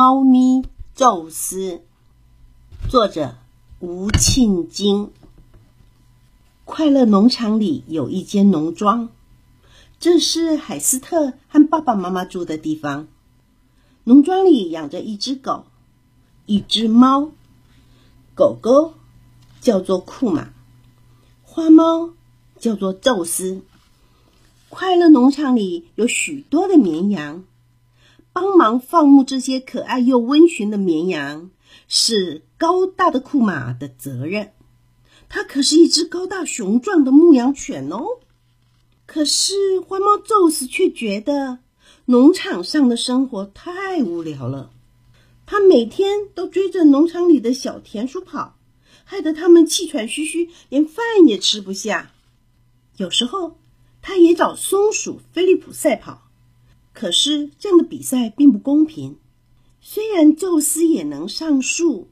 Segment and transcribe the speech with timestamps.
[0.00, 0.64] 猫咪
[0.94, 1.82] 宙斯，
[2.88, 3.36] 作者
[3.80, 5.10] 吴庆金。
[6.64, 9.10] 快乐农场里有一间农庄，
[9.98, 13.08] 这是海斯特和爸爸妈妈住的地方。
[14.04, 15.66] 农庄里养着一只狗，
[16.46, 17.32] 一只猫。
[18.34, 18.94] 狗狗
[19.60, 20.48] 叫做库玛，
[21.42, 22.08] 花猫
[22.58, 23.60] 叫做宙斯。
[24.70, 27.44] 快乐农场里有许多的绵羊。
[28.32, 31.50] 帮忙放牧这些可爱又温驯的绵羊，
[31.88, 34.52] 是高大的库马的责任。
[35.28, 38.04] 它可是一只高大雄壮的牧羊犬哦。
[39.06, 41.58] 可是花猫宙斯却觉得
[42.04, 44.70] 农场上的生活太无聊了。
[45.46, 48.56] 他每天都追着农场里的小田鼠跑，
[49.04, 52.12] 害得他们气喘吁吁，连饭也吃不下。
[52.96, 53.58] 有时候，
[54.00, 56.29] 他也找松鼠菲利普赛跑。
[56.92, 59.16] 可是这样的比赛并不公平。
[59.80, 62.08] 虽然宙斯也能上树，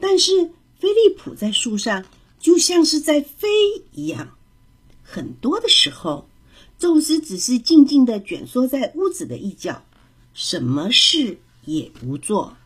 [0.00, 2.04] 但是菲利普在树上
[2.40, 3.48] 就像是在飞
[3.92, 4.36] 一样。
[5.02, 6.28] 很多的时候，
[6.78, 9.84] 宙斯只是静静的蜷缩在屋子的一角，
[10.34, 12.56] 什么事也不做。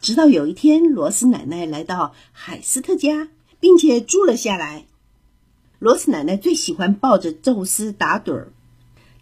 [0.00, 3.28] 直到有一天，罗斯奶奶来到海斯特家，
[3.60, 4.86] 并且住了下来。
[5.78, 8.52] 罗斯奶奶最喜欢抱着宙斯打盹儿。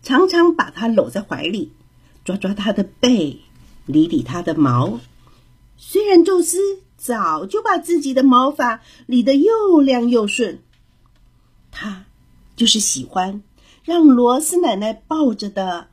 [0.02, 1.72] 常常把它搂在怀里，
[2.24, 3.40] 抓抓它的背，
[3.86, 5.00] 理理它的毛。
[5.76, 6.58] 虽然宙斯
[6.96, 10.60] 早就把自己的毛发理得又亮又顺，
[11.70, 12.04] 他
[12.56, 13.42] 就是喜欢
[13.84, 15.88] 让罗斯奶奶抱着的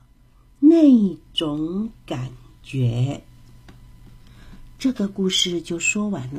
[0.60, 3.24] 那种感觉。
[4.78, 6.34] 这个故事就说完了。